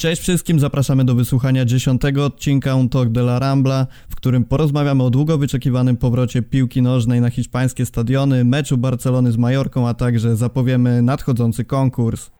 [0.00, 5.02] Cześć wszystkim, zapraszamy do wysłuchania dziesiątego odcinka Un Talk de la Rambla, w którym porozmawiamy
[5.02, 10.36] o długo wyczekiwanym powrocie piłki nożnej na hiszpańskie stadiony, meczu Barcelony z Majorką, a także
[10.36, 12.30] zapowiemy nadchodzący konkurs.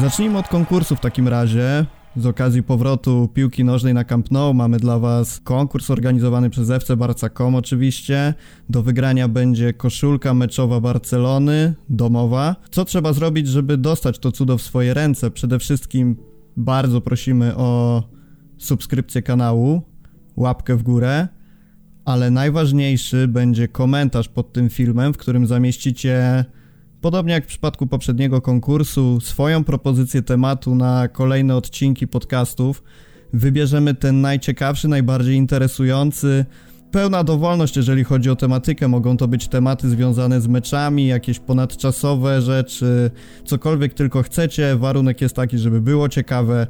[0.00, 1.86] Zacznijmy od konkursu w takim razie.
[2.16, 6.96] Z okazji powrotu piłki nożnej na Camp Nou mamy dla Was konkurs organizowany przez FC
[6.96, 8.34] Barca.com oczywiście.
[8.68, 12.56] Do wygrania będzie koszulka meczowa Barcelony, domowa.
[12.70, 15.30] Co trzeba zrobić, żeby dostać to cudo w swoje ręce?
[15.30, 16.16] Przede wszystkim
[16.56, 18.02] bardzo prosimy o
[18.58, 19.82] subskrypcję kanału,
[20.36, 21.28] łapkę w górę,
[22.04, 26.44] ale najważniejszy będzie komentarz pod tym filmem, w którym zamieścicie
[27.04, 32.82] Podobnie jak w przypadku poprzedniego konkursu, swoją propozycję tematu na kolejne odcinki podcastów.
[33.32, 36.44] Wybierzemy ten najciekawszy, najbardziej interesujący.
[36.90, 38.88] Pełna dowolność, jeżeli chodzi o tematykę.
[38.88, 43.10] Mogą to być tematy związane z meczami, jakieś ponadczasowe rzeczy,
[43.44, 44.76] cokolwiek tylko chcecie.
[44.76, 46.66] Warunek jest taki, żeby było ciekawe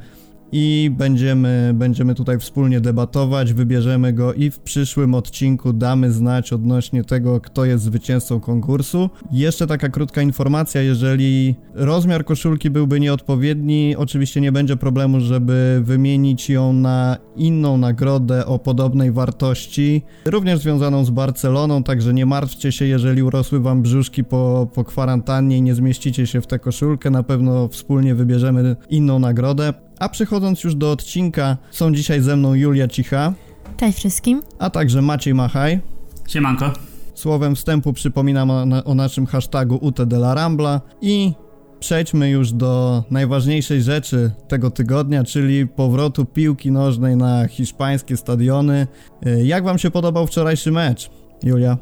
[0.57, 7.05] i będziemy, będziemy tutaj wspólnie debatować, wybierzemy go i w przyszłym odcinku damy znać odnośnie
[7.05, 9.11] tego, kto jest zwycięzcą konkursu.
[9.33, 16.51] Jeszcze taka krótka informacja, jeżeli rozmiar koszulki byłby nieodpowiedni, oczywiście nie będzie problemu, żeby wymienić
[16.51, 22.85] ją na inną nagrodę o podobnej wartości, również związaną z Barceloną, także nie martwcie się,
[22.85, 27.23] jeżeli urosły wam brzuszki po, po kwarantannie i nie zmieścicie się w tę koszulkę, na
[27.23, 29.75] pewno wspólnie wybierzemy inną nagrodę.
[30.05, 33.33] A przechodząc już do odcinka, są dzisiaj ze mną Julia Cicha.
[33.77, 34.43] Cześć wszystkim.
[34.59, 35.81] A także Maciej Machaj.
[36.29, 36.73] Siemanko.
[37.15, 41.33] Słowem wstępu przypominam o, o naszym hashtagu UT de la Rambla i
[41.81, 48.87] przejdźmy już do najważniejszej rzeczy tego tygodnia, czyli powrotu piłki nożnej na hiszpańskie stadiony.
[49.27, 51.11] Y, jak wam się podobał wczorajszy mecz,
[51.43, 51.79] Julia?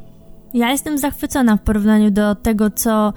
[0.53, 3.13] Ja jestem zachwycona w porównaniu do tego, co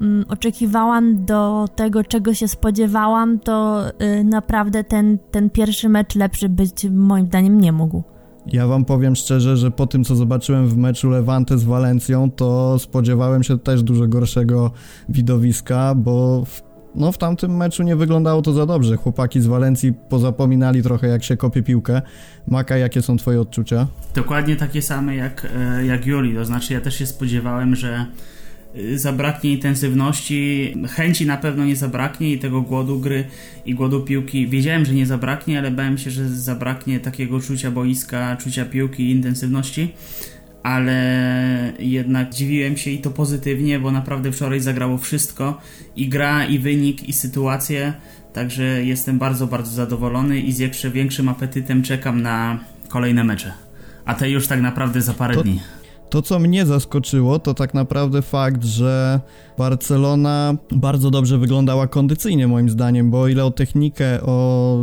[0.00, 6.48] mm, oczekiwałam, do tego, czego się spodziewałam, to y, naprawdę ten, ten pierwszy mecz lepszy
[6.48, 8.02] być moim zdaniem nie mógł.
[8.46, 12.78] Ja wam powiem szczerze, że po tym, co zobaczyłem w meczu Levante z Walencją, to
[12.78, 14.70] spodziewałem się też dużo gorszego
[15.08, 16.62] widowiska, bo w,
[16.94, 18.96] no, w tamtym meczu nie wyglądało to za dobrze.
[18.96, 22.02] Chłopaki z Walencji pozapominali trochę, jak się kopie piłkę.
[22.46, 23.86] Maka, jakie są twoje odczucia?
[24.14, 28.06] Dokładnie takie same jak, e, jak Juli, to znaczy ja też się spodziewałem, że
[28.94, 33.24] zabraknie intensywności, chęci na pewno nie zabraknie i tego głodu gry
[33.66, 34.48] i głodu piłki.
[34.48, 39.10] Wiedziałem, że nie zabraknie, ale bałem się, że zabraknie takiego czucia boiska, czucia piłki i
[39.10, 39.94] intensywności.
[40.62, 45.60] Ale jednak dziwiłem się i to pozytywnie, bo naprawdę wczoraj zagrało wszystko
[45.96, 47.92] i gra, i wynik, i sytuacje.
[48.32, 52.58] Także jestem bardzo, bardzo zadowolony i z jeszcze większym apetytem czekam na
[52.88, 53.52] kolejne mecze.
[54.04, 55.60] A te już tak naprawdę za parę to, dni.
[56.10, 59.20] To, co mnie zaskoczyło, to tak naprawdę fakt, że
[59.60, 64.78] Barcelona bardzo dobrze wyglądała kondycyjnie, moim zdaniem, bo o ile o technikę, o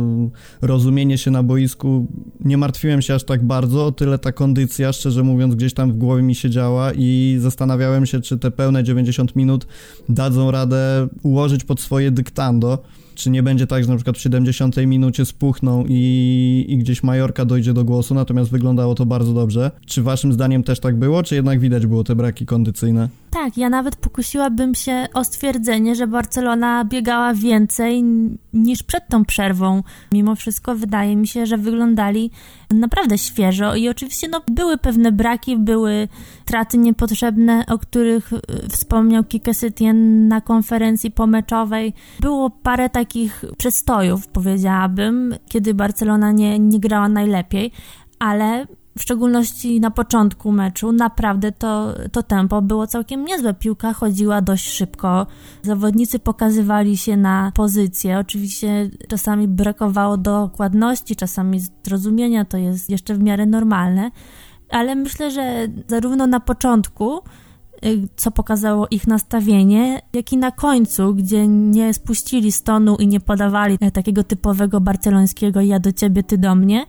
[0.62, 2.06] rozumienie się na boisku
[2.40, 5.96] nie martwiłem się aż tak bardzo, o tyle ta kondycja, szczerze mówiąc, gdzieś tam w
[5.96, 9.66] głowie mi siedziała i zastanawiałem się, czy te pełne 90 minut
[10.08, 12.78] dadzą radę ułożyć pod swoje dyktando.
[13.14, 17.44] Czy nie będzie tak, że na przykład w 70 minucie spuchną i, i gdzieś Majorka
[17.44, 19.70] dojdzie do głosu, natomiast wyglądało to bardzo dobrze.
[19.86, 23.08] Czy waszym zdaniem też tak było, czy jednak widać było te braki kondycyjne?
[23.30, 28.04] Tak, ja nawet pokusiłabym się o stwierdzenie, że Barcelona biegała więcej
[28.52, 29.82] niż przed tą przerwą.
[30.12, 32.30] Mimo wszystko wydaje mi się, że wyglądali
[32.70, 36.08] naprawdę świeżo i oczywiście no, były pewne braki, były
[36.44, 41.94] traty niepotrzebne, o których y, wspomniał Kike Setien na konferencji pomeczowej.
[42.20, 47.72] Było parę takich przestojów, powiedziałabym, kiedy Barcelona nie, nie grała najlepiej,
[48.18, 48.66] ale
[48.98, 53.54] w szczególności na początku meczu, naprawdę to, to tempo było całkiem niezłe.
[53.54, 55.26] Piłka chodziła dość szybko,
[55.62, 58.18] zawodnicy pokazywali się na pozycję.
[58.18, 64.10] Oczywiście czasami brakowało dokładności, czasami zrozumienia, to jest jeszcze w miarę normalne,
[64.70, 67.20] ale myślę, że zarówno na początku,
[68.16, 73.78] co pokazało ich nastawienie, jak i na końcu, gdzie nie spuścili stonu i nie podawali
[73.92, 76.86] takiego typowego barcelońskiego ja do ciebie, ty do mnie,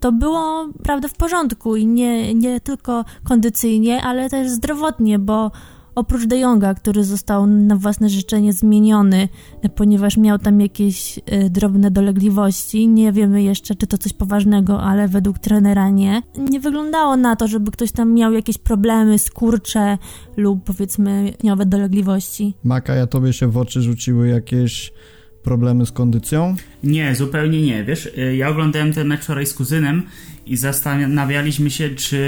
[0.00, 5.50] to było prawda w porządku i nie, nie tylko kondycyjnie, ale też zdrowotnie, bo
[5.94, 9.28] oprócz De Jonga, który został na własne życzenie zmieniony,
[9.74, 15.08] ponieważ miał tam jakieś y, drobne dolegliwości, nie wiemy jeszcze, czy to coś poważnego, ale
[15.08, 16.22] według trenera nie.
[16.50, 19.98] Nie wyglądało na to, żeby ktoś tam miał jakieś problemy, skurcze
[20.36, 22.54] lub powiedzmy nowe dolegliwości.
[22.64, 24.92] Maka, ja tobie się w oczy rzuciły jakieś
[25.42, 26.56] problemy z kondycją?
[26.84, 27.84] Nie, zupełnie nie.
[27.84, 30.02] Wiesz, y, ja oglądałem ten mecz wczoraj z kuzynem
[30.46, 32.18] i zastanawialiśmy się, czy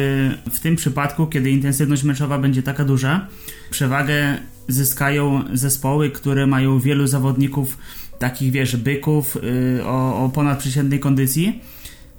[0.52, 3.26] w tym przypadku, kiedy intensywność meczowa będzie taka duża,
[3.70, 4.38] przewagę
[4.68, 7.78] zyskają zespoły, które mają wielu zawodników,
[8.18, 9.38] takich wiesz, byków
[9.76, 11.60] yy, o, o ponadprzeciętnej kondycji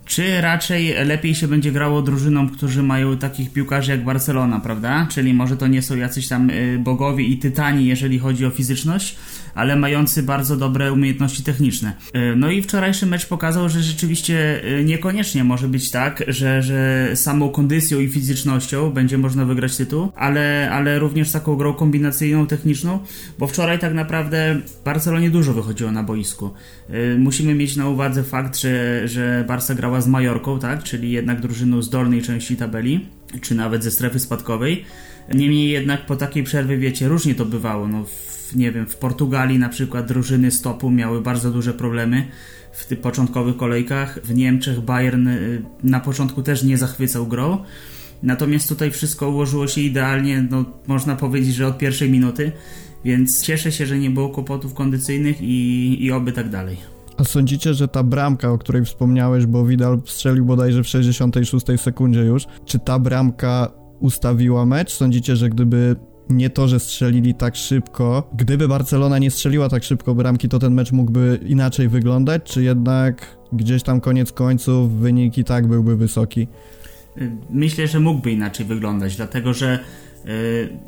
[0.06, 5.08] czy raczej lepiej się będzie grało drużynom, którzy mają takich piłkarzy jak Barcelona, prawda?
[5.12, 9.16] Czyli może to nie są jacyś tam y, bogowie i tytani, jeżeli chodzi o fizyczność,
[9.56, 11.94] ale mający bardzo dobre umiejętności techniczne.
[12.16, 17.10] Y, no i wczorajszy mecz pokazał, że rzeczywiście y, niekoniecznie może być tak, że, że
[17.16, 23.00] samą kondycją i fizycznością będzie można wygrać tytuł, ale, ale również taką grą kombinacyjną, techniczną,
[23.40, 26.54] bo wczoraj tak naprawdę Barcelonie dużo wychodziło na boisku.
[27.18, 31.82] Musimy mieć na uwadze fakt, że, że Barca grała z Majorką, tak, czyli jednak drużyną
[31.82, 33.08] z dolnej części tabeli,
[33.42, 34.86] czy nawet ze strefy spadkowej.
[35.34, 37.88] Niemniej jednak po takiej przerwie, wiecie, różnie to bywało.
[37.88, 42.28] No, w, nie wiem, w Portugalii na przykład drużyny stopu miały bardzo duże problemy
[42.72, 44.20] w tych początkowych kolejkach.
[44.24, 47.58] W Niemczech Bayern y, na początku też nie zachwycał grą.
[48.24, 52.52] Natomiast tutaj wszystko ułożyło się idealnie, no, można powiedzieć, że od pierwszej minuty,
[53.06, 56.78] więc cieszę się, że nie było kłopotów kondycyjnych i, i oby tak dalej.
[57.18, 62.20] A sądzicie, że ta bramka, o której wspomniałeś, bo Vidal strzelił bodajże w 66 sekundzie
[62.20, 63.72] już, czy ta bramka
[64.04, 64.94] ustawiła mecz?
[64.94, 65.96] Sądzicie, że gdyby
[66.30, 70.74] nie to, że strzelili tak szybko, gdyby Barcelona nie strzeliła tak szybko bramki, to ten
[70.74, 76.48] mecz mógłby inaczej wyglądać, czy jednak gdzieś tam koniec końców wynik i tak byłby wysoki?
[77.50, 79.80] Myślę, że mógłby inaczej wyglądać, dlatego że
[80.26, 80.32] yy,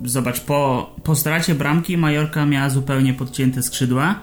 [0.06, 4.20] zobacz, po, po stracie bramki Majorka miała zupełnie podcięte skrzydła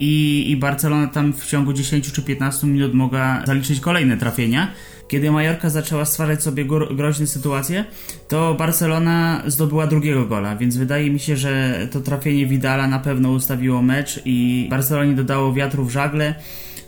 [0.00, 4.68] i, i Barcelona tam w ciągu 10 czy 15 minut mogła zaliczyć kolejne trafienia.
[5.12, 7.84] Kiedy Majorka zaczęła stwarzać sobie groźne sytuacje,
[8.28, 13.30] to Barcelona zdobyła drugiego gola, więc wydaje mi się, że to trafienie Vidala na pewno
[13.30, 16.34] ustawiło mecz i Barcelonie dodało wiatru w żagle,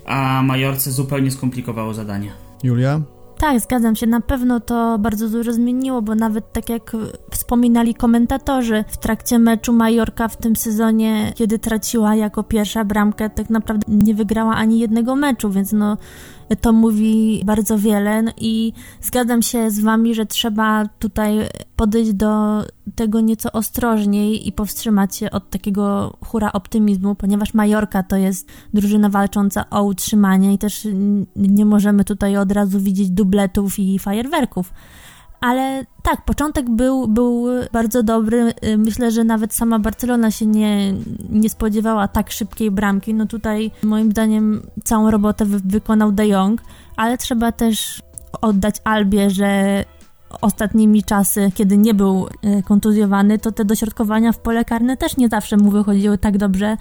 [0.07, 2.31] a Majorce zupełnie skomplikowało zadanie.
[2.63, 3.01] Julia?
[3.39, 4.07] Tak, zgadzam się.
[4.07, 6.97] Na pewno to bardzo dużo zmieniło, bo nawet tak jak
[7.31, 13.51] wspominali komentatorzy, w trakcie meczu Majorka w tym sezonie, kiedy traciła jako pierwsza bramkę, tak
[13.51, 15.97] naprawdę nie wygrała ani jednego meczu, więc no
[16.61, 21.39] to mówi bardzo wiele no i zgadzam się z Wami, że trzeba tutaj
[21.77, 22.63] podejść do
[22.95, 29.09] tego nieco ostrożniej i powstrzymać się od takiego hura optymizmu, ponieważ Majorka to jest drużyna
[29.09, 30.89] walcząca o utrzymanie i też
[31.37, 34.73] nie możemy tutaj od razu widzieć dubletów i fajerwerków.
[35.45, 38.55] Ale tak, początek był, był bardzo dobry.
[38.79, 40.93] Myślę, że nawet sama Barcelona się nie,
[41.31, 43.15] nie spodziewała tak szybkiej bramki.
[43.15, 46.63] No tutaj moim zdaniem całą robotę wykonał De Jong,
[46.97, 48.03] ale trzeba też
[48.41, 49.85] oddać Albie, że
[50.41, 55.29] ostatnimi czasy, kiedy nie był e, kontuzjowany, to te dośrodkowania w pole karne też nie
[55.29, 56.77] zawsze mu wychodziły tak dobrze,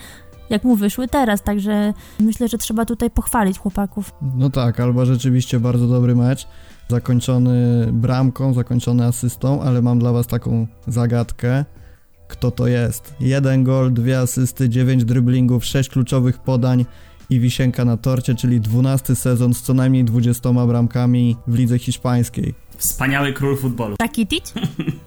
[0.50, 4.12] jak mu wyszły teraz, także myślę, że trzeba tutaj pochwalić chłopaków.
[4.36, 6.48] No tak, Alba rzeczywiście bardzo dobry mecz
[6.90, 11.66] zakończony bramką, zakończony asystą, ale mam dla was taką zagadkę.
[12.28, 13.14] Kto to jest?
[13.20, 16.86] Jeden gol, dwie asysty, dziewięć driblingów, sześć kluczowych podań
[17.30, 22.54] i wisienka na torcie, czyli dwunasty sezon z co najmniej dwudziestoma bramkami w lidze hiszpańskiej.
[22.78, 23.96] Wspaniały król futbolu.
[24.02, 24.54] Rakitic?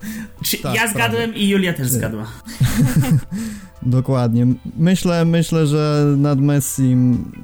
[0.62, 2.26] tak, ja zgadłem i Julia też zgadła.
[3.86, 4.46] Dokładnie.
[4.76, 6.96] Myślę, myślę, że nad Messi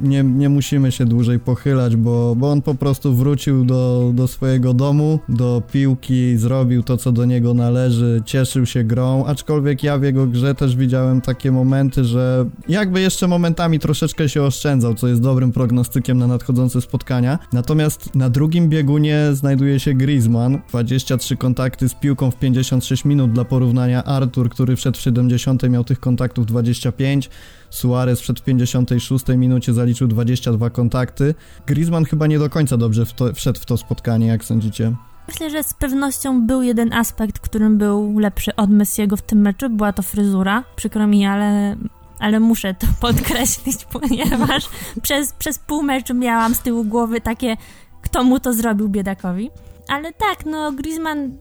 [0.02, 4.74] nie, nie musimy się dłużej pochylać, bo, bo on po prostu wrócił do, do swojego
[4.74, 10.02] domu, do piłki, zrobił to, co do niego należy, cieszył się grą, aczkolwiek ja w
[10.02, 15.20] jego grze też widziałem takie momenty, że jakby jeszcze momentami troszeczkę się oszczędzał, co jest
[15.20, 17.38] dobrym prognostykiem na nadchodzące spotkania.
[17.52, 23.44] Natomiast na drugim biegunie znajduje się Griezmann, 23 kontakty z piłką w 56 minut dla
[23.44, 27.30] porównania Artur, który wszedł w 70 miał tych kontaktów kontaktów 25,
[27.70, 31.34] Suarez przed 56 minucie zaliczył 22 kontakty.
[31.66, 34.94] Griezmann chyba nie do końca dobrze w to, wszedł w to spotkanie, jak sądzicie?
[35.28, 39.70] Myślę, że z pewnością był jeden aspekt, którym był lepszy od Messiego w tym meczu,
[39.70, 40.64] była to fryzura.
[40.76, 41.76] Przykro mi, ale
[42.18, 44.68] ale muszę to podkreślić, ponieważ
[45.02, 47.56] przez, przez pół meczu miałam z tyłu głowy takie,
[48.02, 49.50] kto mu to zrobił biedakowi.
[49.88, 51.38] Ale tak, no Griezmann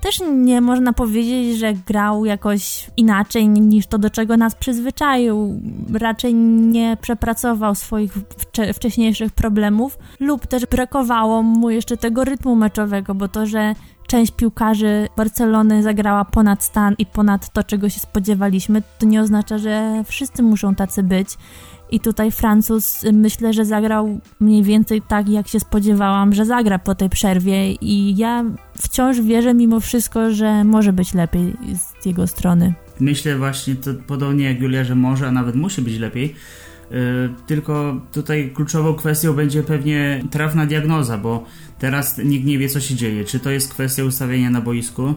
[0.00, 5.60] też nie można powiedzieć, że grał jakoś inaczej niż to, do czego nas przyzwyczaił.
[5.92, 8.12] Raczej nie przepracował swoich
[8.74, 13.74] wcześniejszych problemów, lub też brakowało mu jeszcze tego rytmu meczowego, bo to, że
[14.06, 19.58] część piłkarzy Barcelony zagrała ponad stan i ponad to, czego się spodziewaliśmy, to nie oznacza,
[19.58, 21.28] że wszyscy muszą tacy być.
[21.90, 26.94] I tutaj Francuz myślę, że zagrał mniej więcej tak, jak się spodziewałam, że zagra po
[26.94, 27.72] tej przerwie.
[27.72, 28.44] I ja
[28.78, 32.74] wciąż wierzę mimo wszystko, że może być lepiej z jego strony.
[33.00, 36.34] Myślę właśnie to podobnie jak Julia, że może, a nawet musi być lepiej.
[37.46, 41.44] tylko tutaj kluczową kwestią będzie pewnie trafna diagnoza, bo
[41.78, 43.24] teraz nikt nie wie co się dzieje.
[43.24, 45.14] Czy to jest kwestia ustawienia na boisku,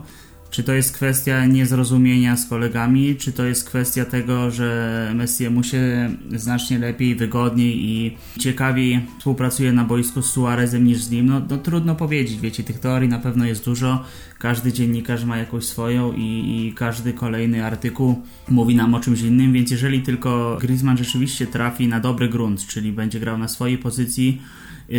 [0.51, 6.09] czy to jest kwestia niezrozumienia z kolegami, czy to jest kwestia tego, że Messiemu się
[6.35, 11.25] znacznie lepiej, wygodniej i ciekawiej współpracuje na boisku z Suarezem niż z nim?
[11.25, 14.03] No, no trudno powiedzieć, wiecie, tych teorii na pewno jest dużo,
[14.39, 19.53] każdy dziennikarz ma jakąś swoją i, i każdy kolejny artykuł mówi nam o czymś innym,
[19.53, 24.41] więc jeżeli tylko Griezmann rzeczywiście trafi na dobry grunt, czyli będzie grał na swojej pozycji,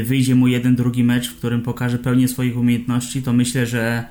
[0.05, 4.05] wyjdzie mu jeden, drugi mecz, w którym pokaże pełnię swoich umiejętności, to myślę, że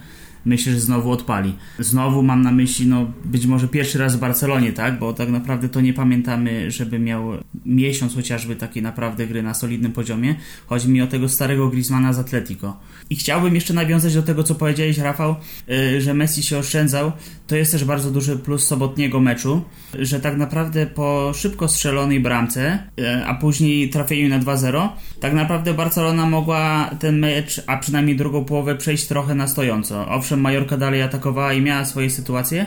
[0.46, 1.56] myślę, że znowu odpali.
[1.80, 5.00] Znowu mam na myśli, no być może pierwszy raz w Barcelonie, tak?
[5.00, 7.32] Bo tak naprawdę to nie pamiętamy, żeby miał
[7.66, 10.36] miesiąc chociażby takiej naprawdę gry na solidnym poziomie.
[10.68, 12.78] Chodzi mi o tego starego Griezmana z Atletico.
[13.10, 15.36] I chciałbym jeszcze nawiązać do tego, co powiedziałeś, Rafał,
[15.70, 17.12] y, że Messi się oszczędzał.
[17.48, 19.62] To jest też bardzo duży plus sobotniego meczu,
[20.00, 25.74] że tak naprawdę po szybko strzelonej bramce, y, a później trafieniu na 2-0, tak naprawdę
[25.74, 30.08] Barcelona mogła ten mecz, a przynajmniej drugą połowę przejść trochę na stojąco.
[30.10, 32.66] Owszem, Majorka dalej atakowała i miała swoje sytuacje,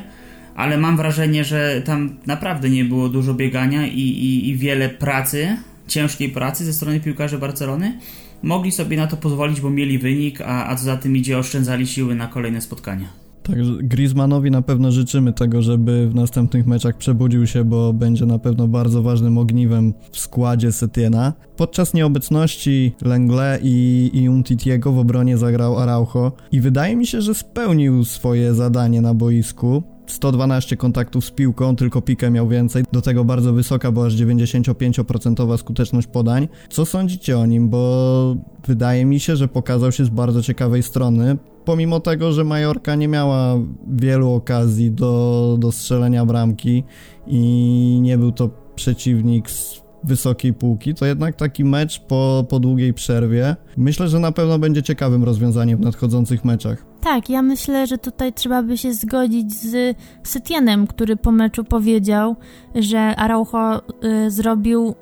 [0.54, 5.56] ale mam wrażenie, że tam naprawdę nie było dużo biegania i, i, i wiele pracy,
[5.88, 7.98] ciężkiej pracy ze strony piłkarzy Barcelony
[8.42, 11.86] mogli sobie na to pozwolić, bo mieli wynik, a, a co za tym idzie, oszczędzali
[11.86, 13.23] siły na kolejne spotkania.
[13.46, 18.38] Także Griezmannowi na pewno życzymy tego, żeby w następnych meczach przebudził się, bo będzie na
[18.38, 21.32] pewno bardzo ważnym ogniwem w składzie Setiena.
[21.56, 27.34] Podczas nieobecności Lengle i, i Umtitiego w obronie zagrał Araujo i wydaje mi się, że
[27.34, 29.82] spełnił swoje zadanie na boisku.
[30.06, 32.84] 112 kontaktów z piłką, tylko Pikę miał więcej.
[32.92, 36.48] Do tego bardzo wysoka, bo aż 95% skuteczność podań.
[36.68, 37.68] Co sądzicie o nim?
[37.68, 41.36] Bo wydaje mi się, że pokazał się z bardzo ciekawej strony.
[41.64, 43.54] Pomimo tego, że Majorka nie miała
[43.86, 46.84] wielu okazji do, do strzelenia bramki
[47.26, 52.94] i nie był to przeciwnik z wysokiej półki, to jednak taki mecz po, po długiej
[52.94, 56.84] przerwie myślę, że na pewno będzie ciekawym rozwiązaniem w nadchodzących meczach.
[57.00, 62.36] Tak, ja myślę, że tutaj trzeba by się zgodzić z Setienem, który po meczu powiedział,
[62.74, 64.94] że Araujo y, zrobił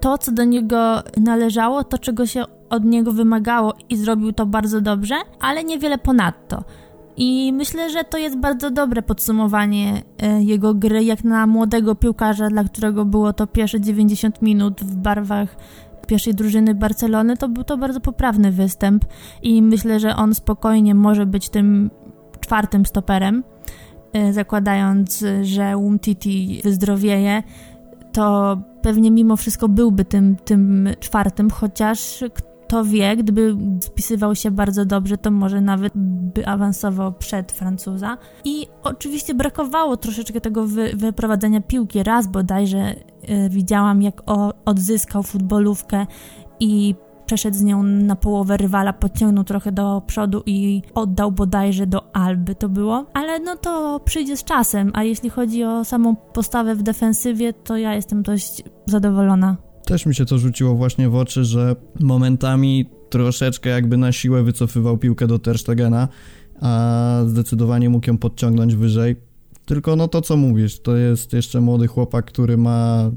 [0.00, 4.80] to, co do niego należało, to, czego się od niego wymagało i zrobił to bardzo
[4.80, 6.64] dobrze, ale niewiele ponadto.
[7.16, 12.48] I myślę, że to jest bardzo dobre podsumowanie e, jego gry, jak na młodego piłkarza,
[12.48, 15.56] dla którego było to pierwsze 90 minut w barwach
[16.06, 19.04] pierwszej drużyny Barcelony, to był to bardzo poprawny występ
[19.42, 21.90] i myślę, że on spokojnie może być tym
[22.40, 23.44] czwartym stoperem,
[24.12, 27.42] e, zakładając, że Umtiti wyzdrowieje,
[28.12, 32.24] to pewnie mimo wszystko byłby tym, tym czwartym, chociaż
[32.68, 35.92] to wie, gdyby spisywał się bardzo dobrze, to może nawet
[36.34, 38.18] by awansował przed Francuza.
[38.44, 42.02] I oczywiście brakowało troszeczkę tego wy, wyprowadzenia piłki.
[42.02, 44.22] Raz bodajże y, widziałam, jak
[44.64, 46.06] odzyskał futbolówkę
[46.60, 46.94] i
[47.26, 52.54] przeszedł z nią na połowę rywala, podciągnął trochę do przodu i oddał bodajże do Alby
[52.54, 53.06] to było.
[53.12, 57.76] Ale no to przyjdzie z czasem, a jeśli chodzi o samą postawę w defensywie, to
[57.76, 63.70] ja jestem dość zadowolona też mi się to rzuciło właśnie w oczy, że momentami troszeczkę
[63.70, 66.08] jakby na siłę wycofywał piłkę do Terstegena,
[66.60, 69.16] a zdecydowanie mógł ją podciągnąć wyżej.
[69.66, 73.10] Tylko no to co mówisz, to jest jeszcze młody chłopak, który ma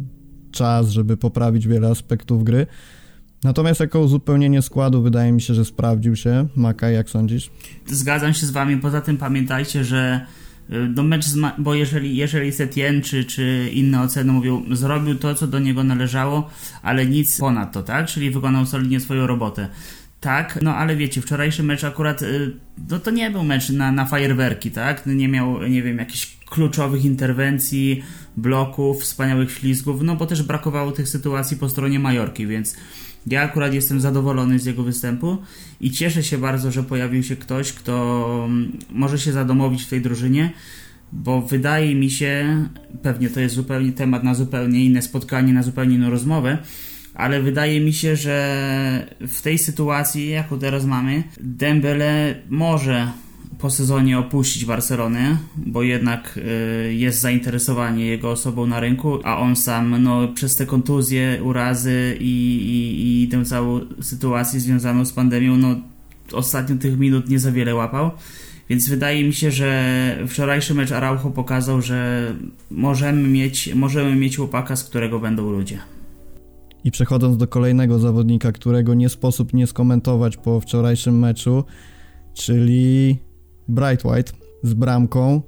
[0.52, 2.68] czas, żeby poprawić wiele aspektów gry.
[3.44, 6.48] Natomiast jako uzupełnienie składu wydaje mi się, że sprawdził się.
[6.56, 7.52] Maka, jak sądzisz?
[7.88, 8.78] Zgadzam się z wami.
[8.78, 10.26] Poza tym pamiętajcie, że
[10.90, 11.26] do mecz,
[11.58, 16.50] bo jeżeli, jeżeli Setien czy, czy inne oceny mówią, zrobił to, co do niego należało,
[16.82, 18.08] ale nic ponad to, tak?
[18.08, 19.68] Czyli wykonał solidnie swoją robotę.
[20.20, 22.52] Tak, no ale wiecie, wczorajszy mecz akurat, y,
[22.90, 25.06] no to nie był mecz na, na fajerwerki, tak?
[25.06, 28.04] Nie miał, nie wiem, jakichś kluczowych interwencji,
[28.38, 32.76] bloków, wspaniałych ślizgów, no bo też brakowało tych sytuacji po stronie Majorki, więc
[33.28, 35.38] ja akurat jestem zadowolony z jego występu
[35.82, 40.02] i cieszę się bardzo, że pojawił się ktoś, kto mm, może się zadomowić w tej
[40.02, 40.54] drużynie,
[41.12, 42.66] bo wydaje mi się,
[43.02, 46.58] pewnie to jest zupełnie temat na zupełnie inne spotkanie, na zupełnie inną rozmowę,
[47.14, 53.12] ale wydaje mi się, że w tej sytuacji, jaką teraz mamy, Dembele może
[53.60, 56.40] po sezonie opuścić Barcelonę, bo jednak
[56.88, 62.18] y, jest zainteresowanie jego osobą na rynku, a on sam no, przez te kontuzje, urazy
[62.20, 65.76] i, i, i tę całą sytuację związaną z pandemią, no
[66.34, 68.12] ostatnio tych minut nie za wiele łapał.
[68.70, 72.34] Więc wydaje mi się, że wczorajszy mecz Araujo pokazał, że
[72.72, 75.80] możemy mieć, możemy mieć chłopaka, z którego będą ludzie.
[76.84, 81.64] I przechodząc do kolejnego zawodnika, którego nie sposób nie skomentować po wczorajszym meczu,
[82.34, 83.18] czyli
[83.70, 84.32] Bright White
[84.64, 85.42] z bramką.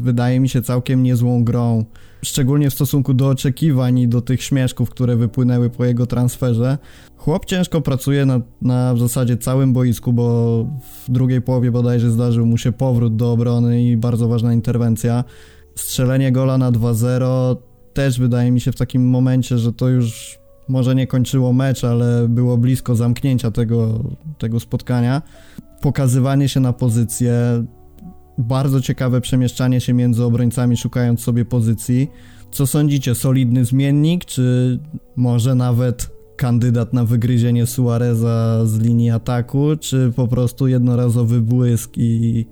[0.00, 1.84] wydaje mi się całkiem niezłą grą.
[2.24, 6.78] Szczególnie w stosunku do oczekiwań i do tych śmieszków, które wypłynęły po jego transferze.
[7.16, 10.66] Chłop ciężko pracuje na, na w zasadzie całym boisku, bo
[11.06, 15.24] w drugiej połowie bodajże zdarzył mu się powrót do obrony i bardzo ważna interwencja.
[15.74, 17.56] Strzelenie gola na 2-0
[17.94, 22.28] też wydaje mi się w takim momencie, że to już może nie kończyło mecz, ale
[22.28, 24.04] było blisko zamknięcia tego,
[24.38, 25.22] tego spotkania.
[25.80, 27.64] Pokazywanie się na pozycję,
[28.38, 32.10] bardzo ciekawe przemieszczanie się między obrońcami, szukając sobie pozycji.
[32.50, 34.78] Co sądzicie, solidny zmiennik, czy
[35.16, 42.46] może nawet kandydat na wygryzienie Suareza z linii ataku, czy po prostu jednorazowy błysk i,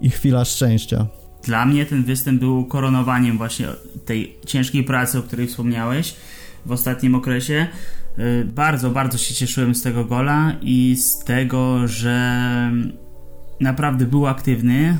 [0.00, 1.06] i chwila szczęścia?
[1.44, 3.66] Dla mnie ten występ był koronowaniem właśnie
[4.04, 6.14] tej ciężkiej pracy, o której wspomniałeś
[6.66, 7.66] w ostatnim okresie.
[8.18, 12.40] Y, bardzo, bardzo się cieszyłem z tego gola i z tego, że
[13.60, 14.98] naprawdę był aktywny.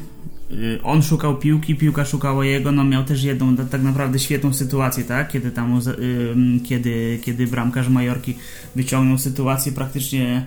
[0.50, 5.04] Y, on szukał piłki, piłka szukała jego, no miał też jedną tak naprawdę świetną sytuację,
[5.04, 5.32] tak?
[5.32, 5.80] Kiedy tam,
[6.64, 8.34] kiedy, kiedy bramkarz Majorki
[8.76, 10.46] wyciągnął sytuację praktycznie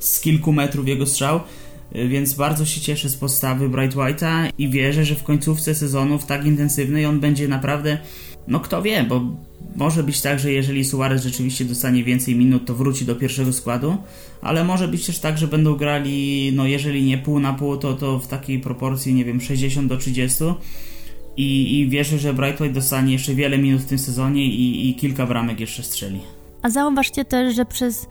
[0.00, 1.40] z kilku metrów jego strzał.
[1.96, 6.18] Y, więc bardzo się cieszę z postawy Bright White'a i wierzę, że w końcówce sezonu
[6.18, 7.98] w tak intensywnej on będzie naprawdę,
[8.48, 9.20] no kto wie, bo
[9.76, 13.96] może być tak, że jeżeli Suarez rzeczywiście dostanie więcej minut, to wróci do pierwszego składu,
[14.42, 17.94] ale może być też tak, że będą grali, no jeżeli nie pół na pół, to,
[17.94, 20.44] to w takiej proporcji, nie wiem, 60 do 30
[21.36, 24.94] i, i wierzę, że Bright White dostanie jeszcze wiele minut w tym sezonie i, i
[24.94, 26.20] kilka bramek jeszcze strzeli.
[26.62, 28.06] A zauważcie też, że przez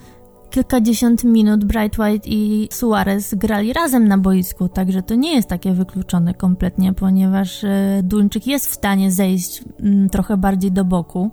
[0.50, 5.74] kilkadziesiąt minut Bright White i Suarez grali razem na boisku, także to nie jest takie
[5.74, 11.32] wykluczone kompletnie, ponieważ e, Duńczyk jest w stanie zejść mm, trochę bardziej do boku.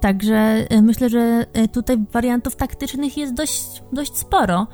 [0.00, 0.36] Także
[0.70, 4.66] e, myślę, że e, tutaj wariantów taktycznych jest dość, dość sporo.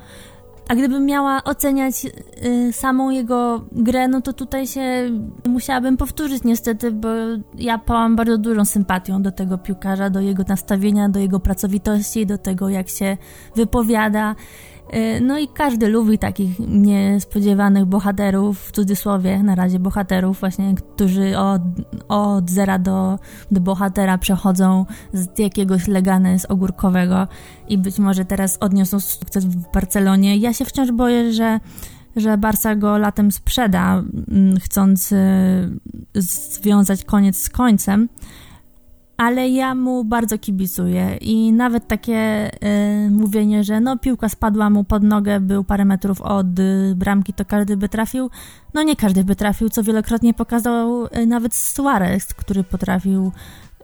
[0.67, 5.09] A gdybym miała oceniać y, samą jego grę, no to tutaj się
[5.47, 7.09] musiałabym powtórzyć niestety, bo
[7.57, 12.37] ja pałam bardzo dużą sympatią do tego piłkarza, do jego nastawienia, do jego pracowitości, do
[12.37, 13.17] tego jak się
[13.55, 14.35] wypowiada.
[14.93, 21.37] Y, no i każdy lubi takich niespodziewanych bohaterów, w cudzysłowie na razie bohaterów, właśnie, którzy
[21.37, 21.61] od,
[22.07, 23.19] od zera do,
[23.51, 27.27] do bohatera przechodzą z jakiegoś legany z ogórkowego
[27.67, 30.37] i być może teraz odniosą sukces w Barcelonie.
[30.37, 31.59] Ja się wciąż boję, że
[32.15, 35.17] że Barca go latem sprzeda, mm, chcąc y,
[36.15, 38.09] związać koniec z końcem
[39.17, 42.49] ale ja mu bardzo kibicuję i nawet takie
[43.07, 47.33] y, mówienie, że no piłka spadła mu pod nogę, był parę metrów od y, bramki,
[47.33, 48.29] to każdy by trafił.
[48.73, 53.31] No nie każdy by trafił, co wielokrotnie pokazał y, nawet Suarez, który potrafił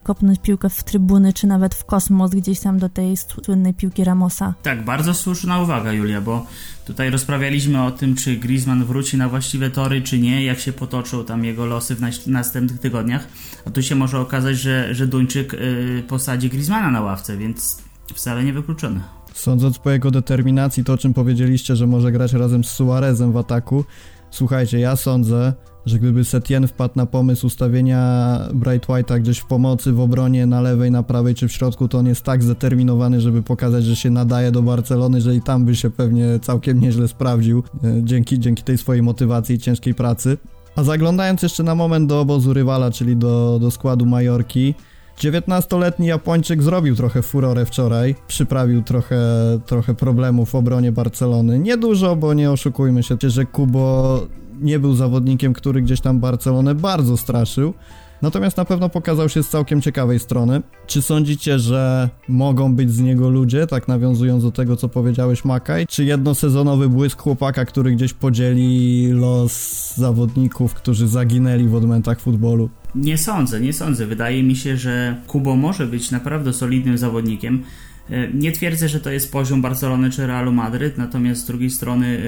[0.03, 4.53] kopnąć piłkę w trybuny, czy nawet w kosmos, gdzieś tam do tej słynnej piłki Ramosa.
[4.63, 6.45] Tak, bardzo słuszna uwaga, Julia, bo
[6.85, 11.25] tutaj rozprawialiśmy o tym, czy Griezmann wróci na właściwe tory, czy nie, jak się potoczą
[11.25, 13.27] tam jego losy w następnych tygodniach.
[13.65, 17.77] A tu się może okazać, że, że Duńczyk yy, posadzi Griezmana na ławce, więc
[18.15, 19.01] wcale nie wykluczone.
[19.33, 23.37] Sądząc po jego determinacji, to o czym powiedzieliście, że może grać razem z Suarezem w
[23.37, 23.85] ataku,
[24.31, 25.53] słuchajcie, ja sądzę,
[25.85, 30.61] że gdyby Setien wpadł na pomysł ustawienia Bright White'a gdzieś w pomocy, w obronie, na
[30.61, 34.09] lewej, na prawej czy w środku, to on jest tak zdeterminowany, żeby pokazać, że się
[34.09, 38.63] nadaje do Barcelony, że i tam by się pewnie całkiem nieźle sprawdził e, dzięki, dzięki
[38.63, 40.37] tej swojej motywacji i ciężkiej pracy.
[40.75, 44.73] A zaglądając jeszcze na moment do obozu rywala, czyli do, do składu Majorki,
[45.19, 49.19] 19-letni Japończyk zrobił trochę furorę wczoraj, przyprawił trochę,
[49.65, 51.59] trochę problemów w obronie Barcelony.
[51.59, 54.19] Niedużo, bo nie oszukujmy się, że Kubo
[54.61, 57.73] nie był zawodnikiem, który gdzieś tam Barcelonę bardzo straszył.
[58.21, 60.61] Natomiast na pewno pokazał się z całkiem ciekawej strony.
[60.87, 65.87] Czy sądzicie, że mogą być z niego ludzie, tak nawiązując do tego, co powiedziałeś Makaj?
[65.87, 72.69] Czy jednosezonowy błysk chłopaka, który gdzieś podzieli los zawodników, którzy zaginęli w odmętach futbolu?
[72.95, 74.05] Nie sądzę, nie sądzę.
[74.05, 77.63] Wydaje mi się, że Kubo może być naprawdę solidnym zawodnikiem.
[78.11, 82.21] E, nie twierdzę, że to jest poziom Barcelony czy Realu Madryt, natomiast z drugiej strony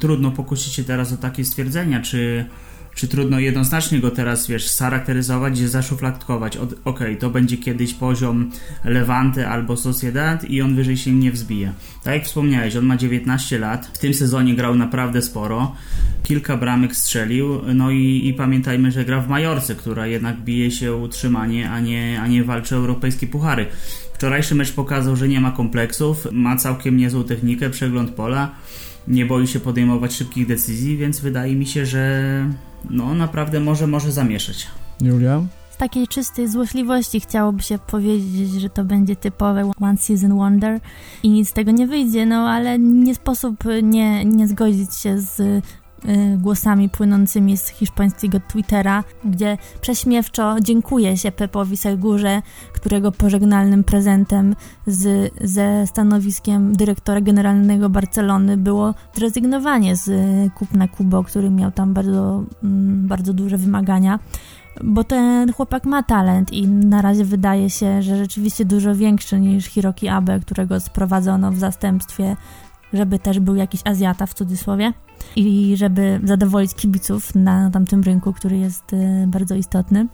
[0.00, 2.44] trudno pokusić się teraz o takie stwierdzenia, czy,
[2.96, 6.56] czy trudno jednoznacznie go teraz, wiesz, scharakteryzować, zaszufladkować.
[6.56, 8.50] Okej, okay, to będzie kiedyś poziom
[8.84, 11.72] Levante albo Sociedad i on wyżej się nie wzbije.
[12.04, 15.74] Tak jak wspomniałeś, on ma 19 lat, w tym sezonie grał naprawdę sporo,
[16.22, 20.94] kilka bramek strzelił, no i, i pamiętajmy, że gra w Majorce, która jednak bije się
[20.94, 23.66] utrzymanie, a nie, a nie walczy o europejskie puchary.
[24.14, 28.54] Wczorajszy mecz pokazał, że nie ma kompleksów, ma całkiem niezłą technikę, przegląd pola,
[29.08, 32.46] nie boi się podejmować szybkich decyzji, więc wydaje mi się, że
[32.90, 34.66] no naprawdę może, może zamieszać.
[35.00, 35.42] Julia?
[35.70, 40.80] Z takiej czystej złośliwości chciałoby się powiedzieć, że to będzie typowe One Season Wonder
[41.22, 45.64] i nic z tego nie wyjdzie, no ale nie sposób nie, nie zgodzić się z
[46.38, 52.42] głosami płynącymi z hiszpańskiego Twittera, gdzie prześmiewczo dziękuję się Pepowi Segurze,
[52.72, 60.10] którego pożegnalnym prezentem z, ze stanowiskiem dyrektora generalnego Barcelony było zrezygnowanie z
[60.54, 64.18] kupna Kubo, który miał tam bardzo, mm, bardzo duże wymagania.
[64.84, 69.66] Bo ten chłopak ma talent i na razie wydaje się, że rzeczywiście dużo większy niż
[69.66, 72.36] Hiroki Abe, którego sprowadzono w zastępstwie,
[72.92, 74.92] żeby też był jakiś Azjata w cudzysłowie
[75.36, 80.06] i żeby zadowolić kibiców na tamtym rynku, który jest y, bardzo istotny.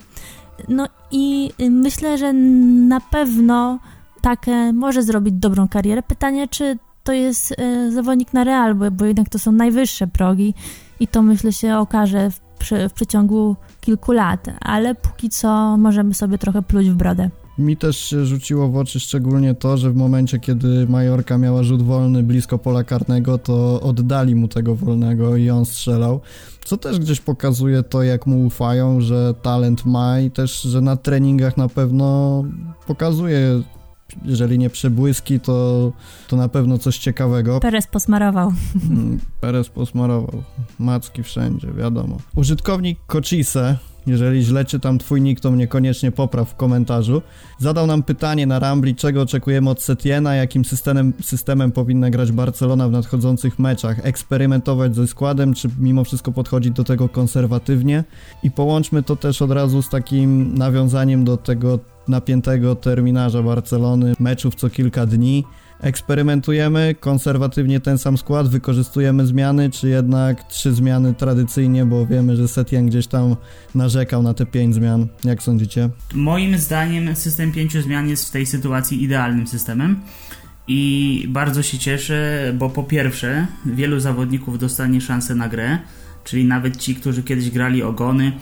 [0.69, 3.79] No i myślę, że na pewno
[4.21, 6.03] takie może zrobić dobrą karierę.
[6.03, 10.55] Pytanie, czy to jest y, zawodnik na Real, bo, bo jednak to są najwyższe progi
[11.01, 16.15] i to myślę się okaże w, przy, w przeciągu kilku lat, ale póki co możemy
[16.15, 17.31] sobie trochę pluć w brodę.
[17.59, 21.83] Mi też się rzuciło w oczy szczególnie to, że w momencie, kiedy Majorka miała rzut
[21.83, 26.21] wolny blisko pola karnego, to oddali mu tego wolnego i on strzelał.
[26.65, 30.97] Co też gdzieś pokazuje to, jak mu ufają, że talent ma i też, że na
[30.97, 32.45] treningach na pewno
[32.87, 33.63] pokazuje
[34.25, 35.93] jeżeli nie przebłyski, to,
[36.29, 37.61] to na pewno coś ciekawego.
[37.61, 38.53] Perez posmarował.
[38.91, 40.43] Mm, Perez posmarował.
[40.79, 42.17] Macki wszędzie, wiadomo.
[42.37, 47.23] Użytkownik Kochise, jeżeli źle czytam twój nick, to mnie koniecznie popraw w komentarzu,
[47.59, 52.89] zadał nam pytanie na Rambli, czego oczekujemy od Setiena, jakim systemem, systemem powinna grać Barcelona
[52.89, 54.07] w nadchodzących meczach.
[54.07, 58.05] Eksperymentować ze składem, czy mimo wszystko podchodzić do tego konserwatywnie?
[58.43, 64.55] I połączmy to też od razu z takim nawiązaniem do tego napiętego terminarza Barcelony, meczów
[64.55, 65.45] co kilka dni.
[65.83, 72.49] Eksperymentujemy konserwatywnie ten sam skład, wykorzystujemy zmiany, czy jednak trzy zmiany tradycyjnie, bo wiemy, że
[72.49, 73.37] Setien gdzieś tam
[73.75, 75.09] narzekał na te pięć zmian.
[75.25, 75.91] Jak sądzicie?
[76.15, 80.01] Moim zdaniem system pięciu zmian jest w tej sytuacji idealnym systemem.
[80.69, 85.79] I bardzo się cieszę, bo po pierwsze, wielu zawodników dostanie szansę na grę,
[86.25, 88.33] czyli nawet ci, którzy kiedyś grali ogony,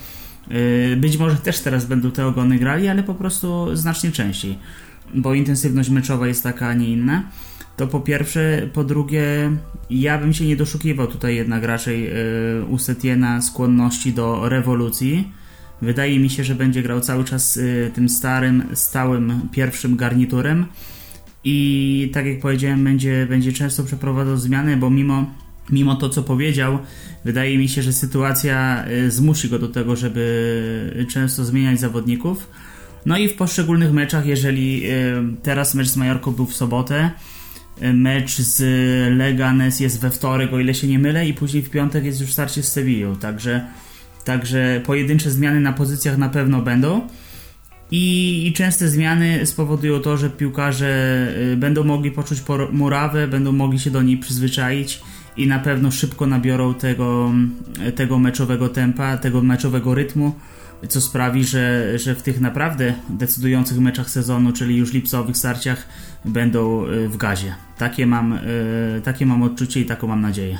[0.91, 4.59] Yy, być może też teraz będą te ogony grali, ale po prostu znacznie częściej,
[5.15, 7.23] bo intensywność meczowa jest taka, a nie inna.
[7.77, 9.51] To po pierwsze, po drugie,
[9.91, 15.33] ja bym się nie doszukiwał tutaj jednak raczej yy, u Setiena skłonności do rewolucji.
[15.83, 20.67] Wydaje mi się, że będzie grał cały czas yy, tym starym, stałym pierwszym garniturem
[21.45, 25.27] i tak jak powiedziałem, będzie, będzie często przeprowadzał zmiany, bo mimo
[25.73, 26.79] mimo to, co powiedział,
[27.25, 32.51] wydaje mi się, że sytuacja y, zmusi go do tego, żeby często zmieniać zawodników.
[33.07, 37.11] No i w poszczególnych meczach, jeżeli y, teraz mecz z Majorką był w sobotę,
[37.83, 38.63] y, mecz z
[39.17, 42.33] Leganes jest we wtorek, o ile się nie mylę, i później w piątek jest już
[42.33, 43.67] starcie z Sevillą, także,
[44.25, 47.09] także pojedyncze zmiany na pozycjach na pewno będą.
[47.93, 53.91] I, I, częste zmiany spowodują to, że piłkarze będą mogli poczuć murawę, będą mogli się
[53.91, 55.01] do niej przyzwyczaić
[55.37, 57.33] i na pewno szybko nabiorą tego,
[57.95, 60.35] tego meczowego tempa, tego meczowego rytmu,
[60.89, 65.87] co sprawi, że, że w tych naprawdę decydujących meczach sezonu, czyli już lipcowych starciach,
[66.25, 67.55] będą e, w gazie.
[67.79, 68.39] Takie mam, e,
[69.05, 70.59] takie mam odczucie i taką mam nadzieję.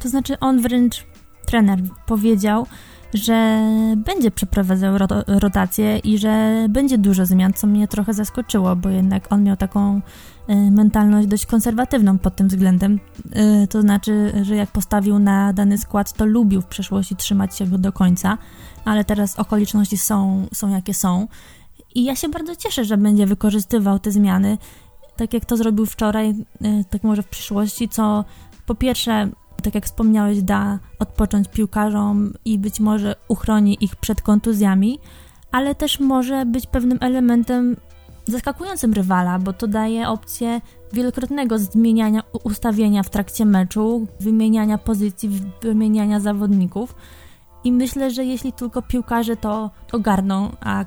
[0.00, 1.06] To znaczy, on wręcz,
[1.46, 2.66] trener, powiedział,
[3.14, 3.60] że
[3.96, 9.42] będzie przeprowadzał rotację i że będzie dużo zmian, co mnie trochę zaskoczyło, bo jednak on
[9.42, 10.00] miał taką
[10.50, 13.00] y, mentalność dość konserwatywną pod tym względem.
[13.64, 17.66] Y, to znaczy, że jak postawił na dany skład, to lubił w przeszłości trzymać się
[17.66, 18.38] go do końca,
[18.84, 21.28] ale teraz okoliczności są, są jakie są.
[21.94, 24.58] I ja się bardzo cieszę, że będzie wykorzystywał te zmiany,
[25.16, 28.24] tak jak to zrobił wczoraj, y, tak może w przyszłości, co
[28.66, 29.28] po pierwsze
[29.62, 34.98] tak jak wspomniałeś, da odpocząć piłkarzom i być może uchroni ich przed kontuzjami,
[35.52, 37.76] ale też może być pewnym elementem
[38.26, 40.60] zaskakującym rywala, bo to daje opcję
[40.92, 45.30] wielokrotnego zmieniania ustawienia w trakcie meczu, wymieniania pozycji,
[45.62, 46.94] wymieniania zawodników.
[47.64, 50.84] I myślę, że jeśli tylko piłkarze to ogarną, a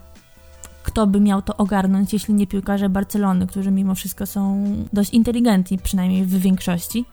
[0.83, 5.77] kto by miał to ogarnąć, jeśli nie piłkarze Barcelony, którzy mimo wszystko są dość inteligentni,
[5.77, 7.05] przynajmniej w większości,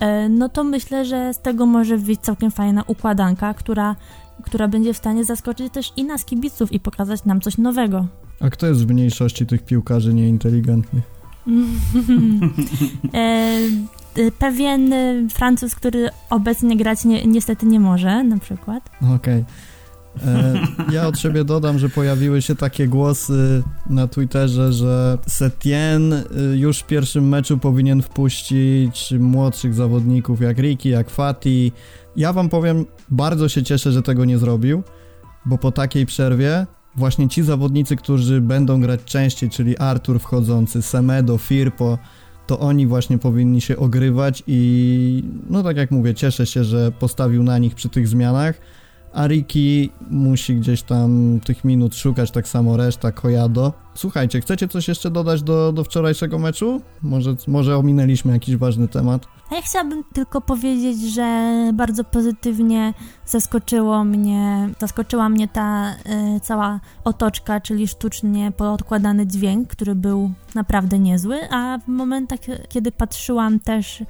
[0.00, 3.96] E, no to myślę, że z tego może wyjść całkiem fajna układanka, która,
[4.42, 8.06] która będzie w stanie zaskoczyć też i nas kibiców i pokazać nam coś nowego.
[8.40, 11.04] A kto jest w mniejszości tych piłkarzy nieinteligentnych?
[13.14, 13.58] E, e,
[14.38, 14.94] pewien
[15.30, 18.90] Francuz, który obecnie grać nie, niestety nie może, na przykład.
[18.96, 19.14] Okej.
[19.14, 19.44] Okay.
[20.22, 20.54] E,
[20.92, 26.24] ja od siebie dodam, że pojawiły się takie głosy na Twitterze, że Setien y,
[26.56, 31.72] już w pierwszym meczu powinien wpuścić młodszych zawodników jak Ricky, jak Fati.
[32.16, 34.82] Ja wam powiem, bardzo się cieszę, że tego nie zrobił,
[35.46, 41.38] bo po takiej przerwie właśnie ci zawodnicy, którzy będą grać częściej, czyli Artur wchodzący, Semedo,
[41.38, 41.98] Firpo,
[42.46, 47.42] to oni właśnie powinni się ogrywać i no tak jak mówię, cieszę się, że postawił
[47.42, 48.60] na nich przy tych zmianach
[49.14, 53.72] a Ricky musi gdzieś tam tych minut szukać, tak samo reszta, Kojado.
[53.94, 56.80] Słuchajcie, chcecie coś jeszcze dodać do, do wczorajszego meczu?
[57.02, 59.26] Może, może ominęliśmy jakiś ważny temat?
[59.50, 62.94] A ja chciałabym tylko powiedzieć, że bardzo pozytywnie
[63.26, 65.92] zaskoczyło mnie, zaskoczyła mnie ta
[66.36, 72.92] y, cała otoczka, czyli sztucznie podkładany dźwięk, który był naprawdę niezły, a w momentach, kiedy
[72.92, 74.04] patrzyłam też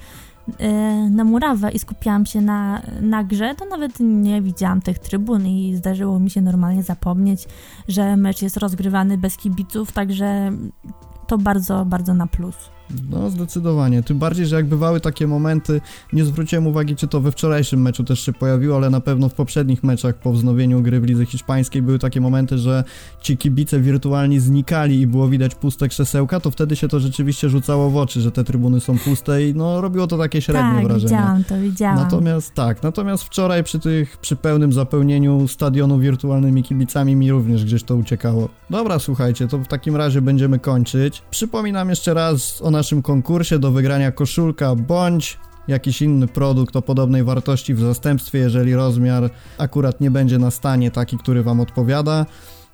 [0.59, 5.47] E, na murawę i skupiałam się na, na grze, to nawet nie widziałam tych trybun
[5.47, 7.47] i zdarzyło mi się normalnie zapomnieć,
[7.87, 10.51] że mecz jest rozgrywany bez kibiców, także
[11.27, 12.55] to bardzo, bardzo na plus.
[13.09, 14.03] No, zdecydowanie.
[14.03, 15.81] Tym bardziej, że jak bywały takie momenty,
[16.13, 19.33] nie zwróciłem uwagi, czy to we wczorajszym meczu też się pojawiło, ale na pewno w
[19.33, 22.83] poprzednich meczach po wznowieniu gry w lidze hiszpańskiej były takie momenty, że
[23.21, 27.89] ci kibice wirtualnie znikali i było widać puste krzesełka, to wtedy się to rzeczywiście rzucało
[27.89, 31.15] w oczy, że te trybuny są puste i no robiło to takie średnie tak, wrażenie.
[31.15, 31.95] widziałam to, widziałam.
[31.95, 37.83] Natomiast tak, natomiast wczoraj przy tych, przy pełnym zapełnieniu stadionu wirtualnymi kibicami mi również gdzieś
[37.83, 38.49] to uciekało.
[38.69, 41.23] Dobra, słuchajcie, to w takim razie będziemy kończyć.
[41.31, 47.23] Przypominam jeszcze raz o naszym konkursie do wygrania koszulka bądź jakiś inny produkt o podobnej
[47.23, 52.25] wartości w zastępstwie, jeżeli rozmiar akurat nie będzie na stanie taki, który Wam odpowiada.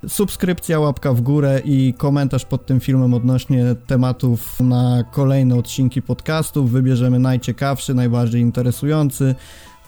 [0.08, 6.70] Subskrypcja, łapka w górę i komentarz pod tym filmem odnośnie tematów na kolejne odcinki podcastów.
[6.70, 9.34] Wybierzemy najciekawszy, najbardziej interesujący.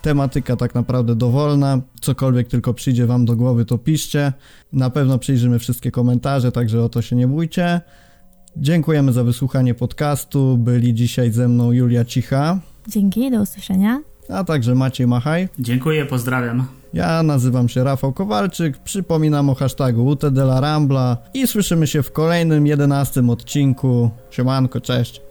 [0.01, 1.81] Tematyka tak naprawdę dowolna.
[2.01, 4.33] Cokolwiek tylko przyjdzie Wam do głowy, to piszcie.
[4.73, 7.81] Na pewno przyjrzymy wszystkie komentarze, także o to się nie bójcie.
[8.57, 10.57] Dziękujemy za wysłuchanie podcastu.
[10.57, 12.59] Byli dzisiaj ze mną Julia Cicha.
[12.87, 14.01] Dzięki, do usłyszenia.
[14.29, 15.49] A także Maciej Machaj.
[15.59, 16.67] Dziękuję, pozdrawiam.
[16.93, 22.03] Ja nazywam się Rafał Kowalczyk, przypominam o hashtagu UT de la Rambla i słyszymy się
[22.03, 24.09] w kolejnym, jedenastym odcinku.
[24.29, 25.21] Siemanko, cześć.